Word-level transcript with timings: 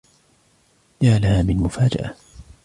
يا 1.01 1.19
لها 1.19 1.41
من 1.43 1.57
مفاجأة! 1.57 2.15